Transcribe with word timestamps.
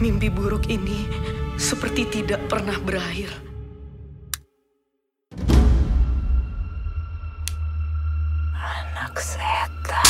Mimpi 0.00 0.32
buruk 0.32 0.64
ini 0.72 1.04
seperti 1.60 2.08
tidak 2.08 2.48
pernah 2.48 2.72
berakhir. 2.80 3.28
Anak 8.56 9.12
setan. 9.20 10.00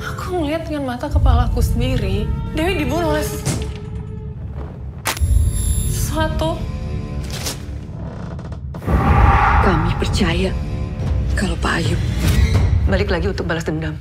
Aku 0.00 0.40
melihat 0.40 0.72
dengan 0.72 0.88
mata 0.88 1.12
kepalaku 1.12 1.60
sendiri, 1.60 2.24
Dewi 2.56 2.80
dibunuh 2.80 3.12
oleh 3.12 3.28
sesuatu. 5.92 6.56
Kami 9.68 9.92
percaya 10.00 10.48
kalau 11.38 11.54
Pak 11.62 11.78
Ayub 11.78 12.00
balik 12.90 13.14
lagi 13.14 13.30
untuk 13.30 13.46
balas 13.46 13.62
dendam. 13.62 13.94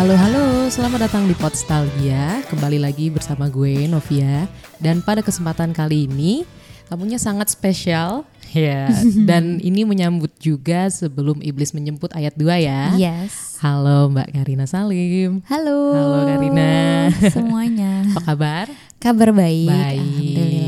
Halo 0.00 0.16
halo, 0.16 0.44
selamat 0.70 1.10
datang 1.10 1.26
di 1.26 1.34
Podstalgia. 1.34 2.46
Kembali 2.46 2.78
lagi 2.78 3.10
bersama 3.10 3.50
gue 3.50 3.90
Novia 3.90 4.46
dan 4.78 5.02
pada 5.02 5.18
kesempatan 5.18 5.74
kali 5.74 6.06
ini 6.06 6.46
tamunya 6.86 7.18
sangat 7.18 7.50
spesial 7.50 8.22
ya 8.54 8.86
dan 9.28 9.58
ini 9.58 9.82
menyambut 9.82 10.30
juga 10.38 10.86
sebelum 10.86 11.42
iblis 11.42 11.74
menjemput 11.74 12.14
ayat 12.14 12.38
2 12.38 12.70
ya. 12.70 12.94
Yes. 12.94 13.58
Halo 13.58 14.14
Mbak 14.14 14.30
Karina 14.30 14.70
Salim. 14.70 15.42
Halo. 15.50 15.90
Halo 15.90 16.18
Karina. 16.30 16.70
Semuanya. 17.34 18.06
Apa 18.14 18.30
kabar? 18.30 18.66
Kabar 19.02 19.34
baik. 19.34 19.66
Baik. 19.74 20.59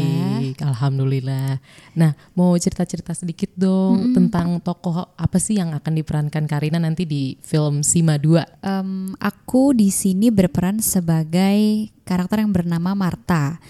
Alhamdulillah. 0.73 1.61
Nah, 1.93 2.17
mau 2.33 2.57
cerita-cerita 2.57 3.13
sedikit 3.13 3.53
dong 3.53 4.17
tentang 4.17 4.57
tokoh 4.65 5.13
apa 5.13 5.37
sih 5.37 5.61
yang 5.61 5.77
akan 5.77 5.93
diperankan 6.01 6.49
Karina 6.49 6.81
nanti 6.81 7.05
di 7.05 7.37
film 7.45 7.85
Sima 7.85 8.17
2? 8.17 8.65
Em, 8.65 9.13
aku 9.21 9.77
di 9.77 9.93
sini 9.93 10.33
berperan 10.33 10.81
sebagai 10.81 11.93
karakter 12.09 12.41
yang 12.41 12.57
bernama 12.57 12.97
Marta. 12.97 13.61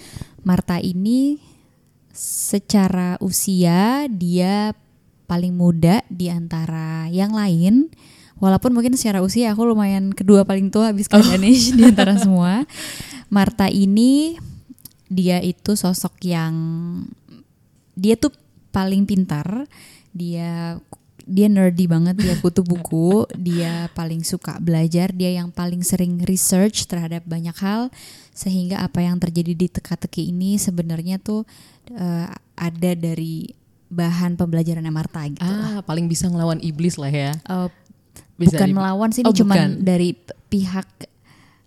Marta 0.46 0.78
ini 0.78 1.42
secara 2.14 3.18
usia 3.18 4.06
dia 4.06 4.76
paling 5.26 5.56
muda 5.56 6.04
di 6.06 6.30
antara 6.30 7.10
yang 7.10 7.34
lain. 7.34 7.90
Walaupun 8.42 8.74
mungkin 8.74 8.98
secara 8.98 9.22
usia 9.22 9.54
aku 9.54 9.64
lumayan 9.64 10.10
kedua 10.12 10.42
paling 10.42 10.68
tua 10.68 10.90
habis 10.90 11.06
ke 11.06 11.14
Danish 11.14 11.72
di 11.72 11.82
antara 11.88 12.18
semua. 12.18 12.66
Marta 13.32 13.70
ini 13.72 14.36
dia 15.12 15.36
itu 15.38 15.76
sosok 15.76 16.16
yang 16.24 16.54
dia 17.92 18.16
tuh 18.16 18.32
paling 18.70 19.04
pintar. 19.04 19.68
Dia 20.10 20.80
dia 21.22 21.46
nerdy 21.46 21.86
banget, 21.86 22.18
dia 22.18 22.34
kutu 22.36 22.66
buku, 22.66 23.28
dia 23.38 23.86
paling 23.92 24.26
suka 24.26 24.58
belajar, 24.58 25.14
dia 25.14 25.30
yang 25.30 25.48
paling 25.48 25.80
sering 25.80 26.18
research 26.26 26.90
terhadap 26.90 27.22
banyak 27.22 27.54
hal 27.54 27.94
sehingga 28.32 28.80
apa 28.80 29.04
yang 29.04 29.20
terjadi 29.20 29.52
di 29.54 29.68
teka-teki 29.68 30.32
ini 30.32 30.56
sebenarnya 30.56 31.20
tuh 31.20 31.46
eh, 31.92 32.26
ada 32.56 32.90
dari 32.92 33.46
bahan 33.86 34.34
pembelajarannya 34.34 34.90
Marta 34.90 35.22
gitu 35.28 35.44
lah. 35.44 35.78
Ah, 35.78 35.80
paling 35.84 36.08
bisa 36.08 36.26
ngelawan 36.26 36.58
iblis 36.58 36.96
lah 36.96 37.12
ya. 37.12 37.32
Eh, 37.38 37.68
Bisa 38.34 38.56
bukan 38.58 38.68
di- 38.68 38.74
melawan 38.74 39.08
sih 39.12 39.20
ini 39.22 39.28
Oh, 39.28 39.36
cuman 39.36 39.54
bukan. 39.54 39.70
dari 39.84 40.16
pihak 40.48 40.88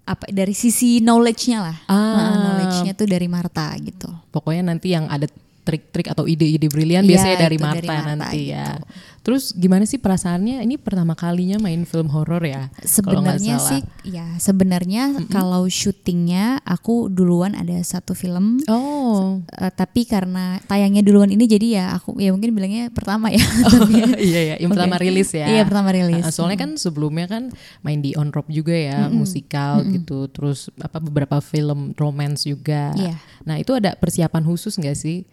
apa 0.05 0.29
dari 0.29 0.53
sisi 0.53 1.01
knowledge-nya 1.01 1.59
lah. 1.59 1.77
Ah. 1.89 1.97
Nah, 1.97 2.33
knowledge-nya 2.45 2.93
tuh 2.93 3.09
dari 3.09 3.25
Marta 3.25 3.73
gitu. 3.81 4.09
Pokoknya 4.29 4.69
nanti 4.69 4.93
yang 4.93 5.09
ada 5.09 5.25
trik-trik 5.65 6.13
atau 6.13 6.29
ide-ide 6.29 6.69
brilian 6.69 7.01
Iya, 7.01 7.09
biasanya 7.17 7.37
dari 7.41 7.57
Marta, 7.57 7.81
dari 7.81 7.89
Marta 7.89 8.13
nanti 8.13 8.39
ya. 8.53 8.77
Terus 9.25 9.57
gimana 9.57 9.89
sih 9.89 9.97
perasaannya? 9.97 10.61
Ini 10.61 10.77
pertama 10.77 11.17
kalinya 11.17 11.57
main 11.57 11.81
film 11.89 12.13
horor 12.13 12.45
ya? 12.45 12.69
Sebenarnya 12.85 13.57
sih 13.57 13.81
ya 14.05 14.37
sebenarnya 14.37 15.25
kalau 15.33 15.65
syutingnya 15.65 16.61
aku 16.61 17.09
duluan 17.09 17.57
ada 17.57 17.73
satu 17.81 18.13
film 18.13 18.61
Oh. 18.69 19.41
Eh, 19.49 19.71
tapi 19.73 20.05
karena 20.05 20.61
tayangnya 20.69 21.01
duluan 21.01 21.33
ini 21.33 21.49
jadi 21.49 21.67
ya 21.81 21.85
aku 21.97 22.21
ya 22.21 22.29
mungkin 22.29 22.53
bilangnya 22.53 22.93
pertama 22.93 23.33
ya. 23.33 23.41
iya 24.29 24.41
ya, 24.53 24.55
yang 24.61 24.69
pertama 24.69 25.01
Oke. 25.01 25.09
rilis 25.09 25.33
ya. 25.33 25.49
Iya, 25.49 25.63
pertama 25.65 25.89
rilis. 25.89 26.21
Ah, 26.21 26.29
soalnya 26.29 26.61
kan 26.61 26.77
sebelumnya 26.77 27.25
kan 27.25 27.49
main 27.81 28.05
di 28.05 28.13
On 28.13 28.29
Rock 28.29 28.53
juga 28.53 28.77
ya, 28.77 29.09
musikal 29.09 29.81
gitu. 29.89 30.29
Terus 30.29 30.69
apa 30.77 31.01
beberapa 31.01 31.41
film 31.41 31.97
romance 31.97 32.45
juga. 32.45 32.93
Iya. 32.93 33.17
Nah, 33.47 33.57
itu 33.57 33.73
ada 33.73 33.97
persiapan 33.97 34.45
khusus 34.45 34.77
nggak 34.77 34.97
sih? 34.97 35.25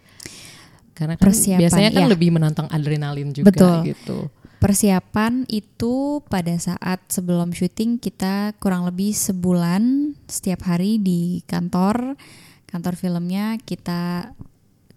Karena 0.93 1.17
kan 1.17 1.29
Persiapan, 1.29 1.61
biasanya 1.65 1.89
kan 1.89 2.03
iya. 2.05 2.11
lebih 2.13 2.29
menantang 2.29 2.67
adrenalin 2.69 3.33
juga 3.33 3.49
Betul. 3.49 3.77
gitu. 3.93 4.17
Persiapan 4.61 5.43
itu 5.51 6.23
pada 6.31 6.55
saat 6.55 7.03
sebelum 7.11 7.51
syuting 7.51 7.99
kita 7.99 8.55
kurang 8.63 8.87
lebih 8.87 9.11
sebulan 9.11 10.15
setiap 10.29 10.63
hari 10.69 11.03
di 11.03 11.43
kantor 11.43 12.15
kantor 12.71 12.95
filmnya 12.95 13.59
kita 13.61 14.31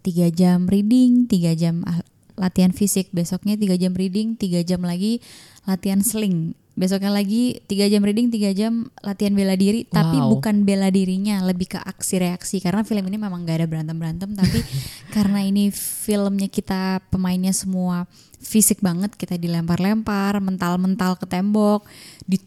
tiga 0.01 0.31
jam 0.31 0.71
reading, 0.71 1.27
tiga 1.27 1.51
jam 1.51 1.83
ah- 1.83 2.05
latihan 2.39 2.71
fisik, 2.71 3.11
besoknya 3.11 3.59
tiga 3.59 3.75
jam 3.75 3.91
reading, 3.91 4.39
tiga 4.39 4.63
jam 4.63 4.85
lagi 4.85 5.19
latihan 5.67 5.99
sling. 5.99 6.55
Besoknya 6.77 7.09
lagi 7.09 7.57
tiga 7.65 7.89
jam 7.89 8.05
reading, 8.05 8.29
tiga 8.29 8.53
jam 8.53 8.93
latihan 9.01 9.33
bela 9.33 9.57
diri, 9.57 9.89
tapi 9.89 10.21
Wow. 10.21 10.37
bukan 10.37 10.61
bela 10.61 10.93
dirinya, 10.93 11.41
lebih 11.41 11.73
ke 11.73 11.79
aksi 11.81 12.21
reaksi 12.21 12.61
karena 12.61 12.85
film 12.85 13.01
ini 13.09 13.17
memang 13.17 13.49
gak 13.49 13.65
ada 13.65 13.67
berantem 13.67 13.97
berantem, 13.97 14.29
tapi 14.37 14.61
karena 15.15 15.41
ini 15.41 15.73
filmnya 15.73 16.45
kita 16.45 17.01
pemainnya 17.09 17.49
semua 17.49 18.05
fisik 18.37 18.85
banget, 18.85 19.17
kita 19.17 19.41
dilempar-lempar, 19.41 20.37
mental-mental 20.37 21.17
ke 21.17 21.25
tembok, 21.25 21.81
di 22.29 22.37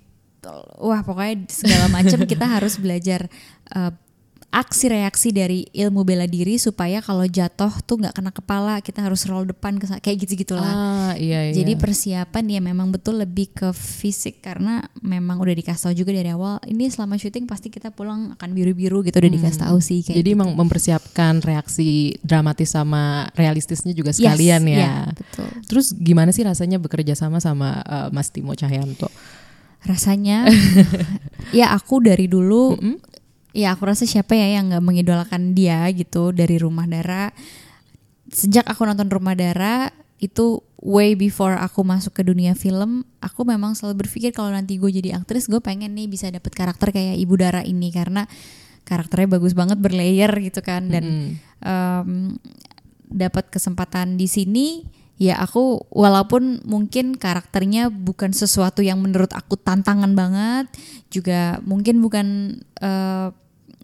wah 0.79 1.03
pokoknya 1.03 1.51
segala 1.51 1.91
macam 1.91 2.23
kita 2.31 2.47
harus 2.47 2.79
belajar 2.79 3.27
eh, 3.75 3.93
aksi 4.51 4.91
reaksi 4.91 5.31
dari 5.31 5.63
ilmu 5.71 6.03
bela 6.03 6.27
diri 6.27 6.59
supaya 6.59 6.99
kalau 6.99 7.23
jatuh 7.23 7.71
tuh 7.81 8.03
nggak 8.03 8.19
kena 8.19 8.31
kepala 8.31 8.75
kita 8.79 8.99
harus 8.99 9.23
roll 9.25 9.47
depan 9.47 9.79
ke 9.79 9.87
kayak 10.03 10.27
gitu 10.27 10.35
gitulah 10.37 10.67
Ah, 10.67 11.13
iya 11.15 11.47
iya. 11.47 11.55
jadi 11.55 11.79
persiapan 11.79 12.45
ya 12.51 12.61
memang 12.61 12.91
betul 12.91 13.23
lebih 13.23 13.55
ke 13.55 13.71
fisik 13.71 14.43
karena 14.43 14.83
memang 14.99 15.39
udah 15.39 15.55
dikasih 15.55 15.83
tahu 15.87 15.95
juga 15.95 16.11
dari 16.11 16.35
awal 16.35 16.59
ini 16.67 16.91
selama 16.91 17.15
syuting 17.15 17.47
pasti 17.47 17.71
kita 17.71 17.95
pulang 17.95 18.35
akan 18.35 18.51
biru-biru 18.51 19.07
gitu 19.07 19.15
udah 19.17 19.31
dikasih 19.31 19.61
tahu 19.63 19.79
sih 19.79 20.03
kayak 20.03 20.19
Jadi 20.19 20.31
gitu. 20.35 20.43
mempersiapkan 20.51 21.39
reaksi 21.39 21.89
dramatis 22.21 22.75
sama 22.75 23.31
realistisnya 23.33 23.95
juga 23.95 24.11
Yes, 24.11 24.19
sekalian 24.19 24.63
ya. 24.67 24.75
iya, 24.77 24.95
betul. 25.15 25.47
Terus 25.71 25.95
gimana 25.95 26.35
sih 26.35 26.43
rasanya 26.43 26.83
bekerja 26.83 27.15
sama 27.15 27.39
sama 27.39 27.87
eh, 27.87 28.09
Mas 28.11 28.35
Timo 28.35 28.51
Cahyanto? 28.53 29.07
rasanya 29.81 30.45
ya 31.57 31.73
aku 31.73 32.05
dari 32.05 32.29
dulu 32.29 32.77
ya 33.57 33.75
aku 33.75 33.89
rasa 33.89 34.07
siapa 34.07 34.37
ya 34.39 34.61
yang 34.61 34.71
nggak 34.71 34.85
mengidolakan 34.85 35.53
dia 35.55 35.87
gitu 35.91 36.31
dari 36.31 36.57
rumah 36.57 36.87
Dara. 36.87 37.35
Sejak 38.31 38.67
aku 38.67 38.87
nonton 38.87 39.11
rumah 39.11 39.35
Dara 39.35 39.91
itu 40.21 40.61
way 40.85 41.17
before 41.17 41.57
aku 41.57 41.81
masuk 41.81 42.13
ke 42.13 42.23
dunia 42.25 42.53
film 42.53 43.09
aku 43.25 43.45
memang 43.49 43.73
selalu 43.73 44.05
berpikir 44.05 44.37
kalau 44.37 44.53
nanti 44.53 44.77
gue 44.77 44.93
jadi 44.93 45.17
aktris 45.17 45.49
gue 45.49 45.65
pengen 45.65 45.97
nih 45.97 46.13
bisa 46.13 46.29
dapet 46.29 46.53
karakter 46.53 46.93
kayak 46.93 47.17
ibu 47.17 47.35
Dara 47.41 47.65
ini 47.65 47.89
karena 47.89 48.29
karakternya 48.85 49.39
bagus 49.41 49.55
banget 49.55 49.79
berlayer 49.79 50.31
gitu 50.43 50.61
kan. 50.61 50.91
Dan 50.91 51.37
em, 51.63 52.37
dapat 53.11 53.51
kesempatan 53.51 54.15
di 54.15 54.31
sini 54.31 55.00
ya 55.21 55.37
aku 55.37 55.85
walaupun 55.93 56.65
mungkin 56.65 57.13
karakternya 57.13 57.93
bukan 57.93 58.33
sesuatu 58.33 58.81
yang 58.81 59.05
menurut 59.05 59.29
aku 59.37 59.61
tantangan 59.61 60.17
banget 60.17 60.73
juga 61.13 61.61
mungkin 61.69 62.01
bukan 62.01 62.57
eh, 62.81 63.29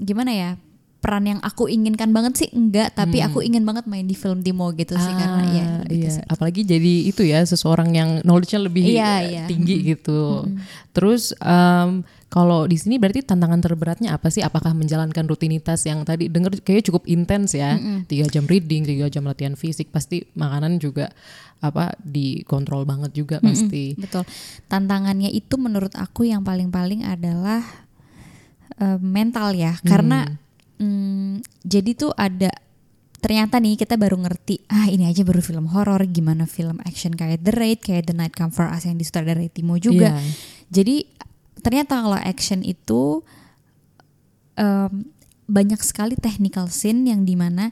gimana 0.01 0.33
ya 0.33 0.51
peran 0.97 1.25
yang 1.25 1.39
aku 1.39 1.67
inginkan 1.67 2.11
banget 2.11 2.35
sih 2.37 2.49
enggak 2.51 2.91
tapi 2.93 3.21
aku 3.21 3.39
ingin 3.39 3.63
banget 3.63 3.85
main 3.85 4.03
di 4.03 4.13
film 4.13 4.41
Timo 4.41 4.73
gitu 4.73 4.97
sih 4.97 5.15
karena 5.15 5.45
ya 5.47 5.65
Ah, 5.67 5.85
ke 5.85 5.95
iya. 5.95 6.11
situ. 6.11 6.27
apalagi 6.27 6.61
jadi 6.63 6.93
itu 7.07 7.23
ya 7.23 7.41
seseorang 7.41 7.93
yang 7.93 8.11
knowledge-nya 8.21 8.61
lebih 8.61 8.83
Iya, 8.89 9.13
eh, 9.15 9.21
iya. 9.29 9.45
tinggi 9.47 9.77
gitu. 9.87 10.49
Terus 10.91 11.31
em, 11.39 12.01
kalau 12.27 12.65
di 12.65 12.75
sini 12.75 12.97
berarti 12.97 13.23
tantangan 13.23 13.61
terberatnya 13.61 14.11
apa 14.11 14.29
sih? 14.29 14.43
Apakah 14.43 14.73
menjalankan 14.73 15.25
rutinitas 15.25 15.87
yang 15.87 16.03
tadi 16.03 16.27
denger 16.27 16.59
kayaknya 16.61 16.91
cukup 16.91 17.07
intens 17.07 17.55
ya, 17.55 17.79
tiga 18.05 18.27
jam 18.27 18.45
reading, 18.45 18.83
tiga 18.83 19.07
jam 19.07 19.23
latihan 19.23 19.55
fisik, 19.55 19.89
pasti 19.89 20.27
makanan 20.35 20.83
juga 20.83 21.15
apa 21.57 21.95
dikontrol 21.99 22.83
banget 22.83 23.15
juga 23.15 23.39
pasti. 23.39 23.95
Betul. 23.95 24.27
Tantangannya 24.67 25.31
itu 25.31 25.55
menurut 25.55 25.95
aku 25.95 26.27
yang 26.27 26.43
paling-paling 26.43 27.07
adalah 27.07 27.63
eh, 28.77 28.99
mental 28.99 29.55
ya 29.55 29.79
karena 29.81 30.27
mm, 30.81 31.65
jadi 31.65 31.91
tuh 31.97 32.13
ada 32.17 32.53
ternyata 33.21 33.59
nih 33.59 33.81
kita 33.81 33.97
baru 33.97 34.21
ngerti 34.23 34.69
ah 34.71 34.87
ini 34.87 35.09
aja 35.09 35.27
baru 35.27 35.41
film 35.43 35.73
horor 35.73 36.05
gimana 36.07 36.47
film 36.47 36.79
action 36.85 37.17
kayak 37.17 37.43
The 37.43 37.53
Raid 37.53 37.81
kayak 37.83 38.13
The 38.13 38.15
Night 38.15 38.37
Come 38.37 38.53
For 38.53 38.69
Us 38.69 38.87
yang 38.87 39.01
disutradarai 39.01 39.51
Timo 39.51 39.81
juga. 39.81 40.15
Iya. 40.15 40.21
jadi 40.71 40.97
ternyata 41.65 41.99
kalau 42.05 42.21
action 42.21 42.63
itu 42.63 43.25
em, 44.55 45.11
banyak 45.47 45.81
sekali 45.83 46.15
technical 46.19 46.71
scene 46.71 47.07
yang 47.07 47.23
di 47.27 47.35
mana 47.39 47.71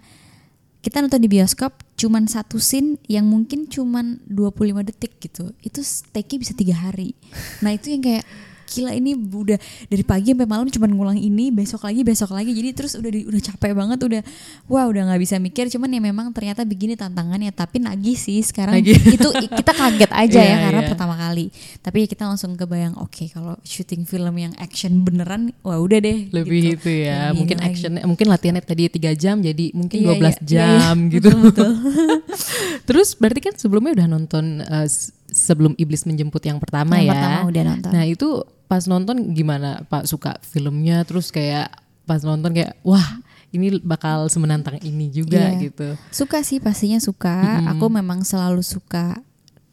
kita 0.85 1.01
nonton 1.01 1.25
di 1.25 1.33
bioskop 1.33 1.81
cuman 1.97 2.29
satu 2.29 2.61
scene 2.61 3.01
yang 3.09 3.25
mungkin 3.25 3.65
cuman 3.65 4.21
25 4.29 4.85
detik 4.85 5.17
gitu. 5.17 5.57
Itu 5.65 5.81
take 6.13 6.37
bisa 6.37 6.53
tiga 6.53 6.77
hari. 6.77 7.17
Nah 7.65 7.73
itu 7.73 7.89
yang 7.89 8.05
kayak 8.05 8.25
gila 8.67 8.91
ini 8.91 9.13
udah 9.15 9.59
dari 9.85 10.03
pagi 10.03 10.31
sampai 10.31 10.45
malam 10.45 10.67
cuman 10.67 10.91
ngulang 10.91 11.17
ini 11.17 11.49
besok 11.49 11.83
lagi 11.83 12.01
besok 12.01 12.31
lagi 12.31 12.51
jadi 12.51 12.71
terus 12.73 12.95
udah 12.95 13.09
di- 13.09 13.25
udah 13.25 13.41
capek 13.45 13.73
banget 13.73 13.99
udah 14.01 14.23
wah 14.67 14.85
udah 14.85 15.03
nggak 15.07 15.21
bisa 15.21 15.37
mikir 15.37 15.69
cuman 15.69 15.89
ya 15.89 16.01
memang 16.03 16.27
ternyata 16.31 16.63
begini 16.63 16.95
tantangannya 16.95 17.51
tapi 17.51 17.79
nagih 17.79 18.15
sih 18.15 18.41
sekarang 18.41 18.77
Nagih. 18.77 18.97
itu 19.17 19.29
kita 19.31 19.73
kaget 19.73 20.11
aja 20.11 20.37
ya 20.37 20.47
Iya, 20.47 20.57
karena 20.63 20.81
iya. 20.81 20.89
pertama 20.89 21.15
kali 21.15 21.47
tapi 21.81 21.99
kita 22.05 22.25
langsung 22.25 22.55
kebayang 22.55 22.97
oke 22.97 23.25
kalau 23.29 23.55
syuting 23.63 24.03
film 24.03 24.35
yang 24.35 24.53
action 24.57 25.01
beneran 25.01 25.53
wah 25.61 25.77
udah 25.77 25.99
deh 25.99 26.29
lebih 26.31 26.75
gitu. 26.75 26.77
itu 26.81 26.91
ya 27.05 27.29
Lebih 27.29 27.37
mungkin 27.37 27.57
lagi. 27.57 27.69
action 27.71 27.93
mungkin 28.03 28.27
latihannya 28.27 28.63
tadi 28.63 28.83
tiga 28.89 29.13
jam 29.13 29.39
jadi 29.39 29.65
mungkin 29.73 29.99
Iya, 30.01 30.09
12 30.11 30.15
iya, 30.15 30.25
iya, 30.25 30.35
jam 30.43 30.97
iya. 31.01 31.13
gitu 31.13 31.29
terus 32.89 33.15
berarti 33.15 33.41
kan 33.43 33.55
sebelumnya 33.55 33.93
udah 33.95 34.09
nonton 34.09 34.45
eh, 34.61 34.87
s- 34.87 35.13
sebelum 35.27 35.75
iblis 35.75 36.05
menjemput 36.05 36.41
yang 36.41 36.57
pertama 36.57 36.97
Yang 36.97 37.05
ya 37.05 37.11
pertama 37.11 37.39
udah 37.45 37.63
nonton. 37.67 37.91
nah 37.91 38.05
itu 38.05 38.29
pas 38.75 38.91
nonton 38.91 39.31
gimana 39.31 39.87
pak 39.87 40.11
suka 40.11 40.35
filmnya 40.43 41.07
terus 41.07 41.31
kayak 41.31 41.71
pas 42.03 42.19
nonton 42.27 42.51
kayak 42.51 42.75
wah 42.83 43.23
ini 43.55 43.79
bakal 43.79 44.27
semenantang 44.27 44.83
ini 44.83 45.15
juga 45.15 45.55
Iya. 45.55 45.71
gitu 45.71 45.95
Suka 46.11 46.43
sih 46.43 46.59
pastinya 46.59 46.99
suka. 46.99 47.63
Aku 47.71 47.87
memang 47.87 48.27
selalu 48.27 48.67
suka 48.67 49.23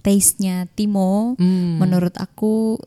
taste-nya 0.06 0.70
Timo. 0.78 1.34
Hmm. 1.42 1.82
Menurut 1.82 2.14
aku 2.22 2.78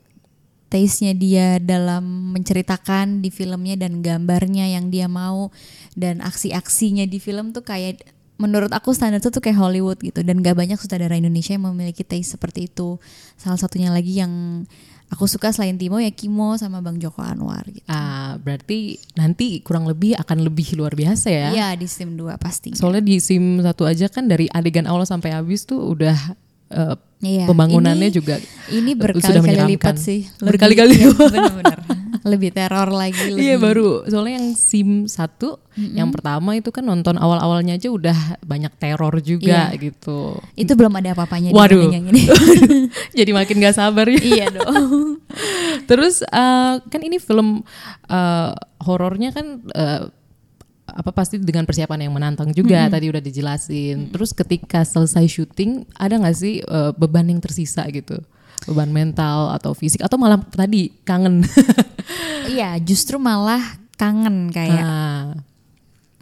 taste-nya 0.70 1.10
dia 1.18 1.58
dalam 1.58 2.30
menceritakan 2.30 3.26
di 3.26 3.34
filmnya 3.34 3.74
dan 3.74 4.06
gambarnya 4.06 4.70
yang 4.70 4.94
dia 4.94 5.10
mau 5.10 5.50
dan 5.98 6.22
aksi-aksinya 6.22 7.10
di 7.10 7.18
film 7.18 7.50
tuh 7.50 7.66
kayak 7.66 8.06
menurut 8.38 8.70
aku 8.70 8.90
standar 8.94 9.18
tuh 9.18 9.30
tuh 9.30 9.42
kayak 9.42 9.58
Hollywood 9.58 9.98
gitu 9.98 10.22
dan 10.22 10.42
gak 10.42 10.58
banyak 10.58 10.78
sutradara 10.78 11.14
Indonesia 11.14 11.54
yang 11.54 11.70
memiliki 11.74 12.06
taste 12.06 12.38
seperti 12.38 12.70
itu. 12.70 13.02
Salah 13.34 13.58
satunya 13.58 13.90
lagi 13.90 14.14
yang 14.18 14.62
aku 15.06 15.24
suka 15.24 15.48
selain 15.48 15.74
Timo 15.74 15.96
ya 15.96 16.08
Kimo 16.08 16.54
sama 16.54 16.78
Bang 16.78 16.96
Joko 16.96 17.20
Anwar 17.20 17.62
gitu. 17.66 17.84
ah 17.86 18.34
berarti 18.36 18.96
nanti 19.14 19.60
kurang 19.60 19.84
lebih 19.84 20.14
akan 20.14 20.42
lebih 20.42 20.74
luar 20.74 20.92
biasa 20.92 21.28
ya 21.28 21.48
Iya 21.50 21.68
di 21.74 21.86
SIM 21.86 22.14
2 22.14 22.34
pastinya. 22.36 22.74
soalnya 22.74 23.00
di 23.00 23.18
sim 23.18 23.58
satu 23.58 23.84
aja 23.84 24.06
kan 24.06 24.24
dari 24.24 24.48
adegan 24.48 24.84
awal 24.84 25.04
sampai 25.04 25.30
habis 25.30 25.62
tuh 25.62 25.80
udah 25.88 26.16
eh, 26.70 26.96
Iya, 27.20 27.48
pembangunannya 27.48 28.08
ini- 28.08 28.12
juga 28.12 28.36
Ini 28.68 28.92
berkali-kali 28.92 29.64
lipat 29.70 29.96
sih. 29.96 30.28
Berkali-kali 30.36 30.92
iya, 30.94 31.08
lipat. 31.14 31.80
Lebih 32.24 32.56
teror 32.56 32.88
lagi. 32.88 33.20
Lebih, 33.30 33.36
Iya 33.44 33.54
baru 33.60 34.02
soalnya 34.08 34.40
yang 34.40 34.48
sim 34.56 35.04
satu 35.04 35.60
yang 35.76 36.08
pertama 36.08 36.56
itu 36.56 36.72
kan 36.72 36.80
nonton 36.80 37.20
awal-awalnya 37.20 37.76
aja 37.76 37.92
udah 37.92 38.40
banyak 38.40 38.72
teror 38.80 39.20
juga 39.20 39.74
Iya. 39.74 39.76
gitu. 39.76 40.40
Itu 40.56 40.72
belum 40.72 40.96
ada 40.96 41.12
apa-apanya 41.12 41.52
Waduh. 41.52 41.92
yang 41.92 42.08
ini. 42.08 42.24
Jadi 43.18 43.30
makin 43.36 43.60
gak 43.60 43.76
sabar 43.76 44.08
ya. 44.08 44.16
iya 44.18 44.46
dong. 44.48 45.20
Terus 45.90 46.24
eh, 46.24 46.74
kan 46.80 47.00
ini 47.04 47.20
film 47.20 47.60
eh, 48.08 48.50
horornya 48.80 49.30
kan 49.36 49.60
eh, 49.76 50.02
apa 50.84 51.10
pasti 51.10 51.40
dengan 51.40 51.64
persiapan 51.64 52.06
yang 52.06 52.12
menantang 52.14 52.52
juga 52.54 52.86
tadi 52.88 53.10
udah 53.10 53.20
dijelasin. 53.20 54.14
Terus 54.14 54.30
ketika 54.32 54.80
selesai 54.80 55.26
syuting 55.26 55.84
ada 55.96 56.16
nggak 56.16 56.36
sih 56.36 56.62
eh, 56.62 56.90
beban 56.94 57.28
yang 57.28 57.40
tersisa 57.42 57.84
gitu? 57.90 58.16
Beban 58.64 58.90
mental 58.90 59.52
atau 59.52 59.76
fisik 59.76 60.00
atau 60.00 60.16
malah 60.16 60.40
tadi 60.52 60.92
kangen? 61.04 61.44
iya, 62.54 62.76
justru 62.80 63.20
malah 63.20 63.60
kangen 63.96 64.50
kayak. 64.50 64.84
Ah, 64.84 65.32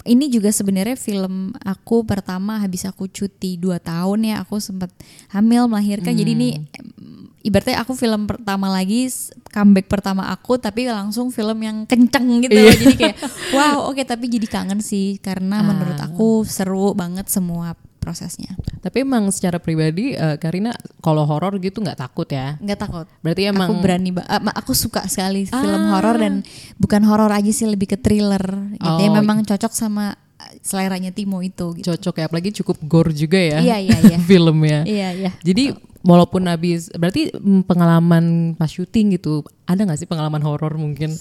Ini 0.03 0.27
juga 0.27 0.51
sebenarnya 0.51 0.99
film 0.99 1.55
aku 1.63 2.03
pertama 2.03 2.59
habis 2.59 2.83
aku 2.83 3.07
cuti 3.07 3.55
2 3.55 3.79
tahun 3.79 4.35
ya. 4.35 4.43
Aku 4.43 4.59
sempat 4.59 4.91
hamil 5.31 5.71
melahirkan. 5.71 6.19
Jadi 6.19 6.31
ini 6.35 6.49
em, 6.59 7.31
ibaratnya 7.47 7.79
aku 7.87 7.95
film 7.95 8.27
pertama 8.27 8.67
lagi 8.67 9.07
comeback 9.55 9.87
pertama 9.87 10.27
aku 10.35 10.59
tapi 10.59 10.91
langsung 10.91 11.31
film 11.31 11.55
yang 11.63 11.87
kenceng 11.87 12.43
gitu. 12.43 12.59
Iya. 12.59 12.75
Jadi 12.75 12.95
kayak 12.99 13.17
wow, 13.55 13.87
oke 13.95 14.03
tapi 14.03 14.27
jadi 14.27 14.51
kangen 14.51 14.83
sih 14.83 15.23
karena 15.23 15.63
menurut 15.63 15.99
aku 16.03 16.43
seru 16.51 16.99
banget 16.99 17.31
semua 17.31 17.79
prosesnya. 18.03 18.59
Tapi 18.81 19.07
emang 19.07 19.31
secara 19.31 19.57
pribadi 19.57 20.13
eh, 20.13 20.35
Karina 20.37 20.75
kalau 20.99 21.23
horor 21.23 21.55
gitu 21.57 21.79
nggak 21.79 21.95
takut 21.97 22.27
ya? 22.27 22.59
nggak 22.59 22.75
takut. 22.77 23.07
Berarti 23.23 23.43
emang 23.47 23.71
aku 23.71 23.79
berani 23.79 24.11
ah, 24.21 24.43
ma- 24.43 24.53
aku 24.53 24.75
suka 24.75 25.07
sekali 25.07 25.47
film 25.47 25.83
horor 25.89 26.19
dan 26.19 26.43
bukan 26.77 27.07
horor 27.07 27.31
aja 27.31 27.49
sih 27.49 27.65
lebih 27.65 27.87
ke 27.87 27.97
thriller 27.97 28.43
gitu 28.75 28.99
ya 28.99 29.09
Oh. 29.09 29.15
memang 29.15 29.41
cocok 29.43 29.71
sama 29.71 30.11
ah, 30.37 30.53
seleranya 30.59 31.09
Timo 31.09 31.39
itu 31.41 31.79
gitu. 31.79 31.87
cocok 31.89 32.15
ya 32.17 32.25
apalagi 32.27 32.51
cukup 32.53 32.83
gore 32.83 33.13
juga 33.13 33.39
ya. 33.39 33.63
Iya, 33.63 33.77
iya, 33.81 33.99
iya. 34.05 34.19
filmnya. 34.29 34.83
Iya 34.83 35.09
iya. 35.15 35.31
Jadi 35.39 35.71
walaupun 36.03 36.43
habis 36.45 36.91
berarti 36.91 37.31
mm, 37.31 37.63
pengalaman 37.63 38.25
pas 38.53 38.67
syuting 38.67 39.15
gitu 39.15 39.41
ada 39.65 39.79
nggak 39.81 39.95
sih 39.97 40.11
pengalaman 40.11 40.43
horor 40.43 40.75
mungkin? 40.75 41.15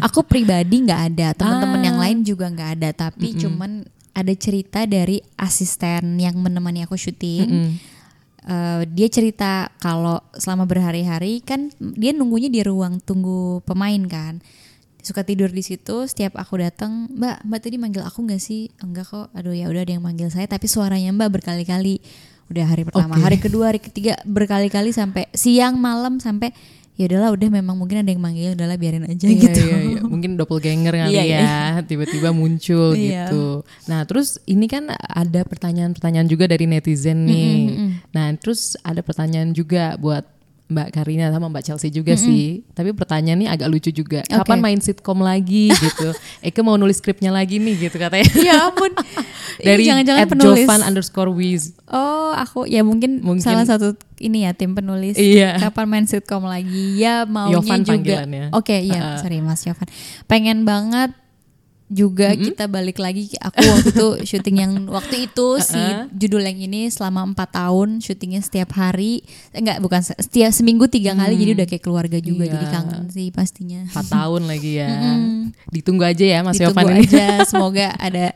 Aku 0.00 0.24
pribadi 0.24 0.80
nggak 0.80 1.02
ada, 1.12 1.28
teman-teman 1.34 1.78
Ah. 1.78 1.86
yang 1.86 1.98
lain 2.00 2.18
juga 2.22 2.48
nggak 2.48 2.70
ada, 2.80 2.88
tapi 2.96 3.36
cuman 3.36 3.84
ada 4.12 4.32
cerita 4.36 4.84
dari 4.84 5.20
asisten 5.40 6.20
yang 6.20 6.36
menemani 6.40 6.84
aku 6.84 6.96
syuting. 6.96 7.76
Eh, 8.42 8.82
dia 8.90 9.06
cerita 9.06 9.70
kalau 9.78 10.18
selama 10.34 10.66
berhari-hari 10.66 11.46
kan 11.46 11.70
dia 11.78 12.10
nunggunya 12.10 12.50
di 12.50 12.58
ruang 12.66 12.98
tunggu 12.98 13.62
pemain 13.62 14.02
kan. 14.10 14.42
Suka 14.98 15.22
tidur 15.22 15.50
di 15.50 15.62
situ. 15.62 16.06
Setiap 16.10 16.38
aku 16.38 16.58
datang, 16.58 17.06
Mbak, 17.10 17.46
Mbak 17.46 17.60
tadi 17.62 17.76
manggil 17.78 18.02
aku 18.02 18.26
nggak 18.26 18.42
sih? 18.42 18.70
Enggak 18.82 19.14
kok. 19.14 19.30
Aduh 19.34 19.54
ya 19.54 19.70
udah 19.70 19.86
ada 19.86 19.94
yang 19.94 20.02
manggil 20.02 20.26
saya, 20.30 20.50
tapi 20.50 20.66
suaranya 20.66 21.14
Mbak 21.14 21.38
berkali-kali. 21.38 22.02
Udah 22.50 22.66
hari 22.66 22.82
pertama, 22.82 23.14
Oke. 23.16 23.22
hari 23.22 23.38
kedua, 23.38 23.70
hari 23.70 23.80
ketiga 23.80 24.18
berkali-kali 24.26 24.90
sampai 24.90 25.30
siang, 25.32 25.78
malam 25.78 26.18
sampai 26.18 26.50
ya 27.02 27.06
udahlah 27.10 27.34
udah 27.34 27.48
memang 27.50 27.74
mungkin 27.74 28.00
ada 28.00 28.08
yang 28.08 28.22
manggil 28.22 28.54
udahlah 28.54 28.78
biarin 28.78 29.02
aja 29.04 29.26
Iya, 29.26 29.38
gitu. 29.42 29.60
iya, 29.60 29.78
iya. 29.82 30.00
Mungkin 30.06 30.38
doppelganger 30.38 30.94
kali 30.94 31.12
Iya, 31.12 31.22
ya, 31.26 31.58
tiba-tiba 31.82 32.30
muncul 32.30 32.94
Iya. 32.94 33.26
gitu. 33.26 33.66
Nah, 33.90 34.06
terus 34.06 34.38
ini 34.46 34.64
kan 34.64 34.86
ada 34.94 35.42
pertanyaan-pertanyaan 35.42 36.26
juga 36.26 36.46
dari 36.46 36.64
netizen 36.64 37.26
nih. 37.26 37.58
Nah, 38.10 38.30
terus 38.38 38.78
ada 38.80 39.02
pertanyaan 39.02 39.50
juga 39.50 39.98
buat 39.98 40.22
Mbak 40.62 40.88
Karina 40.88 41.28
sama 41.28 41.52
Mbak 41.52 41.64
Chelsea 41.66 41.92
juga 41.92 42.16
sih. 42.16 42.64
Tapi 42.72 42.96
pertanyaannya 42.96 43.44
agak 43.44 43.68
lucu 43.68 43.92
juga. 43.92 44.24
Kapan 44.24 44.56
Oke. 44.56 44.64
main 44.64 44.80
sitkom 44.80 45.20
lagi 45.20 45.68
gitu? 45.68 46.16
Eke 46.40 46.64
mau 46.64 46.80
nulis 46.80 46.96
skripnya 46.96 47.28
lagi 47.28 47.60
nih 47.60 47.76
gitu 47.82 48.00
katanya. 48.00 48.24
ya 48.48 48.72
ampun. 48.72 48.88
Dari 49.60 49.84
jangan-jangan 49.84 50.24
at 50.24 50.30
penulis. 50.32 50.64
Jovan 50.64 50.80
underscore 50.80 51.28
Wiz. 51.28 51.76
Oh, 51.84 52.32
aku 52.32 52.64
ya 52.64 52.80
mungkin, 52.80 53.20
Mungkin- 53.20 53.44
salah 53.44 53.68
satu 53.68 54.00
ini 54.22 54.46
ya 54.46 54.54
tim 54.54 54.78
penulis. 54.78 55.18
Iya. 55.18 55.58
Kapan 55.58 55.86
main 55.90 56.06
sitcom 56.06 56.46
lagi? 56.46 57.02
Ya 57.02 57.26
maunya 57.26 57.58
Yovan 57.58 57.82
juga. 57.82 58.22
Oke, 58.54 58.78
iya, 58.78 59.18
sorry 59.18 59.42
Mas 59.42 59.66
Yovan. 59.66 59.90
Pengen 60.30 60.62
banget 60.62 61.10
juga 61.92 62.32
kita 62.32 62.64
balik 62.66 62.96
lagi 62.96 63.28
aku 63.36 63.60
waktu 63.60 63.88
itu 63.90 64.08
syuting 64.28 64.56
yang 64.58 64.72
waktu 64.86 65.26
itu 65.26 65.46
si 65.58 65.76
judul 66.10 66.40
yang 66.40 66.56
ini 66.58 66.88
selama 66.88 67.22
empat 67.26 67.54
tahun 67.54 67.98
syutingnya 67.98 68.40
setiap 68.40 68.72
hari 68.72 69.20
enggak 69.50 69.78
bukan 69.78 70.00
se- 70.00 70.16
setiap 70.18 70.48
seminggu 70.50 70.86
tiga 70.86 71.12
kali 71.12 71.36
jadi 71.36 71.52
udah 71.54 71.66
kayak 71.66 71.80
keluarga 71.80 72.18
juga 72.18 72.42
Iya. 72.42 72.52
jadi 72.54 72.66
kangen 72.68 73.02
sih 73.08 73.28
pastinya 73.28 73.80
4 73.86 74.08
tahun 74.08 74.42
lagi 74.44 74.72
ya. 74.74 74.88
Ditunggu 75.68 76.02
aja 76.02 76.24
ya 76.24 76.38
Mas 76.40 76.56
ditunggu 76.56 76.80
Yovan 76.80 76.96
ini. 76.96 77.04
aja 77.06 77.26
semoga 77.44 77.86
ada 77.94 78.32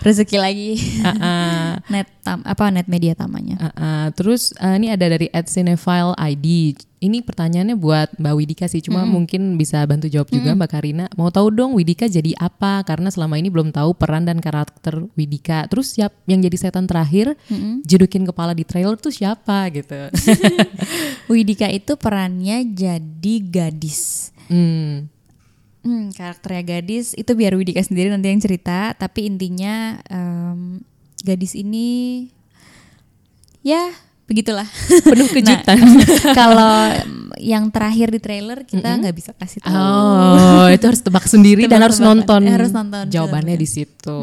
rezeki 0.00 0.36
lagi 0.36 0.70
Ah, 1.00 1.10
ah. 1.12 1.68
net 1.92 2.06
tam, 2.20 2.40
apa 2.42 2.70
net 2.70 2.86
media 2.86 3.12
tamanya 3.12 3.58
Ah, 3.58 3.74
ah. 3.74 4.06
terus 4.10 4.54
ah, 4.56 4.74
ini 4.74 4.88
ada 4.88 5.06
dari 5.08 5.26
@cinephile 5.44 6.14
ID. 6.16 6.78
Ini 7.00 7.24
pertanyaannya 7.24 7.80
buat 7.80 8.20
Mbak 8.20 8.34
Widika 8.36 8.66
sih, 8.68 8.84
cuma 8.84 9.08
mungkin 9.08 9.56
bisa 9.56 9.80
bantu 9.88 10.04
jawab 10.12 10.28
juga 10.28 10.52
Mbak 10.52 10.68
Karina. 10.68 11.08
Mau 11.16 11.32
tahu 11.32 11.48
dong 11.48 11.72
Widika 11.72 12.04
jadi 12.04 12.36
apa? 12.36 12.84
Karena 12.84 13.08
selama 13.08 13.40
ini 13.40 13.48
belum 13.48 13.72
tahu 13.72 13.96
peran 13.96 14.28
dan 14.28 14.36
karakter 14.36 15.08
Widika. 15.16 15.64
Terus 15.72 15.96
siap 15.96 16.12
yang 16.28 16.44
jadi 16.44 16.52
setan 16.60 16.84
terakhir, 16.84 17.40
jedukin 17.88 18.28
kepala 18.28 18.52
di 18.52 18.68
trailer 18.68 19.00
tuh 19.00 19.08
siapa 19.08 19.72
gitu? 19.72 20.12
Widika 21.32 21.72
itu 21.72 21.96
perannya 21.96 22.68
jadi 22.68 23.34
gadis. 23.48 24.28
hmm. 24.52 25.08
Hmm, 25.80 26.12
karakternya 26.12 26.76
gadis 26.76 27.16
itu 27.16 27.32
biar 27.32 27.56
Widika 27.56 27.80
sendiri 27.80 28.12
nanti 28.12 28.28
yang 28.28 28.44
cerita. 28.44 28.92
Tapi 28.92 29.24
intinya 29.24 29.96
em, 30.12 30.84
gadis 31.24 31.56
ini 31.56 32.28
ya 33.64 33.88
begitulah. 34.30 34.66
Penuh 35.02 35.26
kejutan. 35.26 35.74
Nah, 35.74 36.06
kalau 36.38 36.74
yang 37.42 37.66
terakhir 37.74 38.14
di 38.14 38.22
trailer 38.22 38.62
kita 38.62 39.02
nggak 39.02 39.14
bisa 39.18 39.34
kasih 39.34 39.58
tahu. 39.58 39.74
Oh, 39.74 40.70
itu 40.70 40.84
harus 40.86 41.02
tebak 41.02 41.26
sendiri 41.26 41.66
dan 41.66 41.82
harus 41.82 41.98
nonton. 41.98 42.46
Harus 42.46 42.70
nonton 42.70 43.10
Jawabannya 43.10 43.58
di 43.58 43.66
situ. 43.66 44.22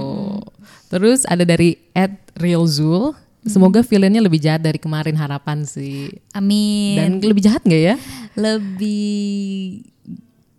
Terus 0.87 1.27
ada 1.27 1.43
dari 1.43 1.75
Ed 1.91 2.15
Real 2.39 2.63
Zul. 2.63 3.11
Semoga 3.47 3.79
villainnya 3.79 4.19
lebih 4.19 4.43
jahat 4.43 4.59
dari 4.63 4.79
kemarin 4.79 5.15
harapan 5.15 5.63
sih. 5.63 6.11
Amin. 6.35 6.95
Dan 6.99 7.11
lebih 7.23 7.43
jahat 7.43 7.63
nggak 7.63 7.83
ya? 7.83 7.95
lebih 8.35 9.83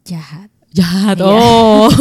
jahat. 0.04 0.48
Jahat. 0.72 1.16
Iya. 1.20 1.28
Oh. 1.28 1.88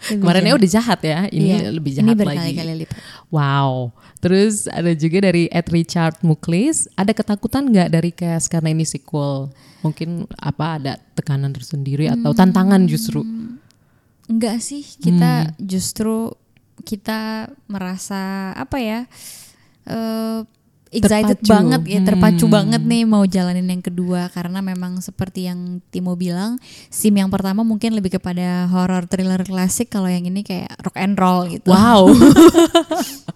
Kemarinnya 0.00 0.54
jahat. 0.54 0.60
udah 0.62 0.70
jahat 0.70 1.00
ya. 1.04 1.18
Ini 1.28 1.44
Iya, 1.44 1.58
lebih 1.70 1.90
Ini 1.92 1.98
jahat 2.02 2.16
lagi. 2.18 2.26
berkali-kali 2.26 2.72
lipat. 2.82 2.98
Wow. 3.30 3.94
Terus 4.20 4.68
ada 4.68 4.92
juga 4.92 5.24
dari 5.24 5.48
Ed 5.48 5.66
Richard 5.68 6.20
Muklis, 6.20 6.84
ada 6.92 7.10
ketakutan 7.10 7.64
nggak 7.66 7.88
dari 7.88 8.12
cast 8.12 8.52
karena 8.52 8.68
ini 8.68 8.84
sequel? 8.84 9.48
Mungkin 9.80 10.28
apa 10.36 10.76
ada 10.76 10.92
tekanan 11.16 11.50
tersendiri 11.50 12.04
atau 12.06 12.30
tantangan 12.30 12.84
justru? 12.84 13.24
Enggak 14.28 14.60
sih, 14.60 14.84
kita 14.84 15.56
justru 15.56 16.36
kita 16.80 17.48
merasa 17.64 18.52
apa 18.52 18.76
ya? 18.76 19.00
eh 19.84 20.44
excited 20.90 21.38
Terpacu. 21.38 21.54
banget 21.54 21.82
ya, 21.86 22.00
terpacu 22.02 22.44
Hmm. 22.44 22.52
banget 22.52 22.82
nih 22.82 23.06
mau 23.06 23.22
jalanin 23.22 23.62
yang 23.64 23.78
kedua 23.78 24.26
karena 24.28 24.58
memang 24.58 24.98
seperti 24.98 25.46
yang 25.46 25.78
Timo 25.88 26.18
bilang, 26.18 26.58
sim 26.90 27.14
yang 27.14 27.30
pertama 27.30 27.62
mungkin 27.62 27.94
lebih 27.94 28.18
kepada 28.18 28.66
horror 28.66 29.06
thriller 29.06 29.38
klasik 29.46 29.86
kalau 29.86 30.10
yang 30.10 30.26
ini 30.26 30.42
kayak 30.42 30.66
rock 30.82 30.98
and 30.98 31.14
roll 31.14 31.46
gitu. 31.46 31.70
Wow. 31.70 32.10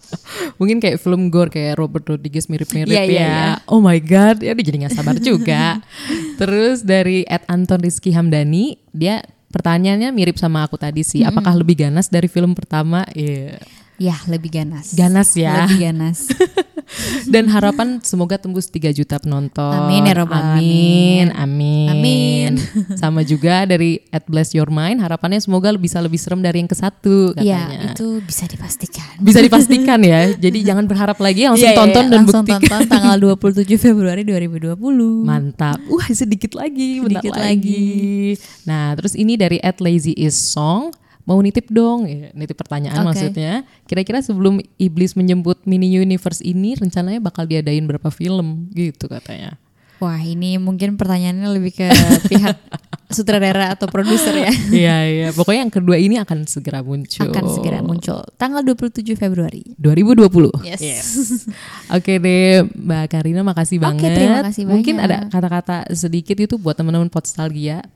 Mungkin 0.56 0.78
kayak 0.78 0.98
film 0.98 1.28
gore 1.28 1.50
kayak 1.50 1.78
Robert 1.78 2.04
Rodriguez 2.06 2.46
mirip-mirip 2.46 2.90
Iya, 2.90 3.04
ya. 3.04 3.10
iya. 3.10 3.38
Oh 3.70 3.78
my 3.78 3.98
god, 3.98 4.40
ya 4.40 4.54
jadi 4.54 4.86
nggak 4.86 4.94
sabar 4.94 5.16
juga. 5.18 5.78
Terus 6.40 6.82
dari 6.82 7.22
Ed 7.26 7.46
Anton 7.46 7.80
Rizky 7.82 8.10
Hamdani, 8.10 8.78
dia 8.90 9.22
pertanyaannya 9.50 10.10
mirip 10.10 10.34
sama 10.34 10.66
aku 10.66 10.74
tadi 10.74 11.06
sih. 11.06 11.22
Apakah 11.22 11.54
lebih 11.54 11.78
ganas 11.86 12.10
dari 12.10 12.26
film 12.26 12.58
pertama? 12.58 13.06
Iya. 13.14 13.62
Ya, 13.94 14.18
lebih 14.26 14.50
ganas. 14.50 14.90
Ganas 14.98 15.38
ya. 15.38 15.70
Lebih 15.70 15.78
ganas. 15.86 16.26
Dan 17.24 17.48
harapan 17.48 17.98
semoga 18.00 18.36
tembus 18.36 18.68
3 18.68 18.94
juta 18.94 19.18
penonton. 19.18 19.74
Amin 19.74 20.06
ya 20.06 20.14
Amin, 20.24 21.26
amin. 21.34 21.88
Amin. 21.90 22.52
Sama 23.00 23.26
juga 23.26 23.66
dari 23.66 24.00
At 24.10 24.24
Bless 24.26 24.54
Your 24.54 24.70
Mind, 24.70 25.02
harapannya 25.02 25.42
semoga 25.42 25.74
bisa 25.74 25.98
lebih 25.98 26.18
serem 26.20 26.40
dari 26.40 26.62
yang 26.62 26.70
ke 26.70 26.76
satu 26.76 27.34
Iya, 27.34 27.60
katanya. 27.66 27.90
itu 27.92 28.06
bisa 28.22 28.44
dipastikan. 28.46 29.10
Bisa 29.18 29.38
dipastikan 29.42 30.00
ya. 30.04 30.30
Jadi 30.32 30.58
jangan 30.62 30.84
berharap 30.86 31.18
lagi, 31.18 31.46
langsung 31.46 31.66
Iya, 31.66 31.74
iya, 31.74 31.80
tonton 31.80 32.04
iya. 32.04 32.10
dan 32.10 32.18
langsung 32.22 32.44
buktikan. 32.44 32.60
tonton 32.62 32.88
tanggal 32.88 33.16
27 33.38 33.78
Februari 33.80 34.22
2020. 34.22 34.76
Mantap. 35.26 35.78
Wah, 35.90 36.08
sedikit 36.10 36.54
lagi, 36.54 37.02
bentar 37.02 37.20
Sedikit 37.20 37.32
lagi. 37.38 38.36
Nah, 38.64 38.94
terus 38.94 39.14
ini 39.18 39.34
dari 39.34 39.58
At 39.60 39.78
Lazy 39.82 40.14
Is 40.14 40.34
Song. 40.36 40.94
Mau 41.24 41.40
nitip 41.40 41.72
dong, 41.72 42.04
ya, 42.04 42.28
nitip 42.36 42.60
pertanyaan 42.60 43.00
Oke. 43.00 43.08
maksudnya. 43.16 43.64
Kira-kira 43.88 44.20
sebelum 44.20 44.60
iblis 44.76 45.16
menjemput 45.16 45.64
mini 45.64 45.88
universe 45.88 46.44
ini, 46.44 46.76
rencananya 46.76 47.20
bakal 47.24 47.48
diadain 47.48 47.88
berapa 47.88 48.12
film 48.12 48.68
gitu 48.76 49.08
katanya. 49.08 49.56
Wah, 50.04 50.20
ini 50.20 50.60
mungkin 50.60 51.00
pertanyaannya 51.00 51.48
lebih 51.48 51.80
ke 51.80 51.88
pihak 52.28 52.60
sutradara 53.14 53.72
atau 53.72 53.88
produser 53.88 54.36
ya. 54.36 54.52
Iya 54.84 54.96
iya, 55.06 55.28
pokoknya 55.32 55.64
yang 55.64 55.72
kedua 55.72 55.96
ini 55.96 56.20
akan 56.20 56.44
segera 56.44 56.84
muncul. 56.84 57.24
Akan 57.24 57.46
segera 57.48 57.80
muncul 57.80 58.20
tanggal 58.36 58.60
27 58.60 59.16
Februari. 59.16 59.64
2020. 59.80 60.60
Yes. 60.66 61.08
Oke 61.96 62.20
deh, 62.20 62.68
Mbak 62.68 63.04
Karina 63.16 63.40
makasih 63.40 63.80
Oke, 63.80 63.86
banget. 63.86 64.12
terima 64.12 64.40
kasih 64.44 64.62
Mungkin 64.68 64.94
banyak. 65.00 65.08
ada 65.08 65.16
kata-kata 65.32 65.76
sedikit 65.94 66.36
itu 66.36 66.60
buat 66.60 66.76
teman-teman 66.76 67.08
Podstalgia. 67.08 67.86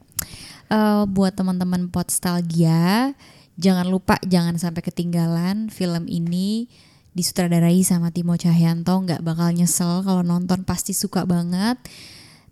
Eh, 0.69 1.05
buat 1.09 1.33
teman-teman 1.33 1.89
Podstalgia, 1.89 3.17
jangan 3.57 3.89
lupa 3.89 4.21
jangan 4.29 4.61
sampai 4.61 4.85
ketinggalan 4.85 5.73
film 5.73 6.05
ini 6.05 6.69
disutradarai 7.17 7.81
sama 7.83 8.13
Timo 8.13 8.37
Cahyanto 8.37 8.95
nggak 9.01 9.25
bakal 9.25 9.51
nyesel 9.51 10.05
kalau 10.05 10.21
nonton 10.21 10.69
pasti 10.69 10.93
suka 10.93 11.25
banget. 11.25 11.81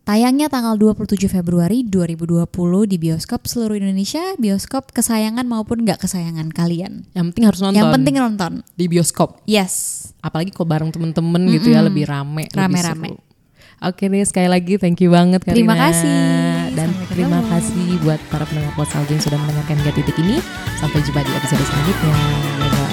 Tayangnya 0.07 0.47
tanggal 0.47 0.79
27 0.79 1.19
Februari 1.27 1.83
2020 1.83 2.47
di 2.87 2.95
bioskop 2.97 3.43
seluruh 3.43 3.75
Indonesia, 3.75 4.23
bioskop 4.39 4.95
kesayangan 4.95 5.43
maupun 5.51 5.83
nggak 5.83 6.07
kesayangan 6.07 6.55
kalian. 6.55 7.11
Yang 7.11 7.25
penting 7.35 7.45
harus 7.51 7.61
nonton. 7.61 7.79
Yang 7.83 7.91
penting 7.91 8.15
nonton. 8.23 8.53
di 8.79 8.87
bioskop. 8.87 9.43
Yes. 9.51 10.07
Apalagi 10.23 10.55
kalau 10.55 10.71
bareng 10.71 10.91
temen-temen 10.95 11.43
gitu 11.51 11.75
ya 11.75 11.83
lebih 11.83 12.07
rame, 12.07 12.47
Rame-rame. 12.55 13.19
seru. 13.19 13.26
Oke 13.77 14.09
deh 14.09 14.25
sekali 14.25 14.49
lagi 14.49 14.81
thank 14.81 15.05
you 15.05 15.13
banget 15.13 15.45
Karina. 15.45 15.57
Terima 15.57 15.77
kasih. 15.77 16.17
Dan 16.73 16.89
Sampai 16.93 17.07
terima 17.13 17.39
ketemu. 17.41 17.53
kasih 17.53 17.89
buat 18.05 18.21
para 18.33 18.45
pendengar 18.49 18.73
Postal 18.73 19.05
yang 19.09 19.21
sudah 19.21 19.39
mendengarkan 19.41 19.77
Gak 19.85 19.95
Titik 20.01 20.17
ini. 20.21 20.37
Sampai 20.81 21.01
jumpa 21.05 21.21
di 21.21 21.33
episode 21.37 21.65
selanjutnya. 21.65 22.13
Bye-bye. 22.13 22.86